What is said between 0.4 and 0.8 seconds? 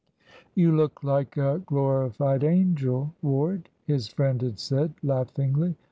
"You